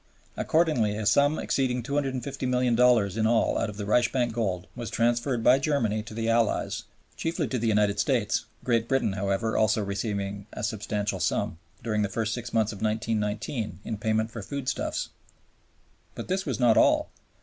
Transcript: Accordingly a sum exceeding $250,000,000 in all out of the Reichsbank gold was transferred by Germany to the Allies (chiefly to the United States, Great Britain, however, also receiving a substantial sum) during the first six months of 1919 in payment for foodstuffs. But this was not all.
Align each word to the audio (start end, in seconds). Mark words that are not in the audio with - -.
Accordingly 0.35 0.97
a 0.97 1.05
sum 1.05 1.37
exceeding 1.37 1.83
$250,000,000 1.83 3.17
in 3.17 3.27
all 3.27 3.59
out 3.59 3.69
of 3.69 3.77
the 3.77 3.85
Reichsbank 3.85 4.31
gold 4.33 4.65
was 4.75 4.89
transferred 4.89 5.43
by 5.43 5.59
Germany 5.59 6.01
to 6.01 6.15
the 6.15 6.27
Allies 6.27 6.85
(chiefly 7.15 7.47
to 7.49 7.59
the 7.59 7.67
United 7.67 7.99
States, 7.99 8.45
Great 8.63 8.87
Britain, 8.87 9.13
however, 9.13 9.55
also 9.55 9.83
receiving 9.83 10.47
a 10.53 10.63
substantial 10.63 11.19
sum) 11.19 11.59
during 11.83 12.01
the 12.01 12.09
first 12.09 12.33
six 12.33 12.51
months 12.51 12.71
of 12.73 12.81
1919 12.81 13.81
in 13.85 13.95
payment 13.99 14.31
for 14.31 14.41
foodstuffs. 14.41 15.09
But 16.15 16.29
this 16.29 16.47
was 16.47 16.59
not 16.59 16.77
all. 16.77 17.11